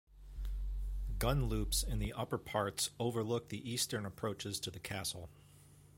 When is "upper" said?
2.13-2.39